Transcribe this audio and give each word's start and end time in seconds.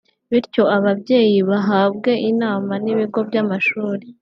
bityo 0.31 0.63
ababyeyi 0.77 1.39
bahabwe 1.49 2.11
inama 2.31 2.73
n’ibigo 2.83 3.19
by’amashuri 3.27 4.05